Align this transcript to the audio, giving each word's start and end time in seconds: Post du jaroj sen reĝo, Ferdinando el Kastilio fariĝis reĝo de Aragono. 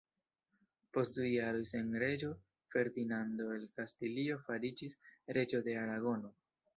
Post 0.95 1.17
du 1.17 1.25
jaroj 1.31 1.59
sen 1.71 1.91
reĝo, 2.03 2.29
Ferdinando 2.75 3.49
el 3.57 3.67
Kastilio 3.81 4.39
fariĝis 4.47 4.97
reĝo 5.39 5.61
de 5.69 5.77
Aragono. 5.83 6.33